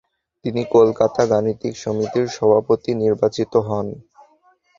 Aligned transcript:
তিনি 0.45 0.61
কলকাতা 0.75 1.21
গাণিতিক 1.31 1.73
সমিতির 1.77 2.27
সভাপতি 2.37 2.91
নির্বাচিত 3.01 3.53
হন। 3.67 3.87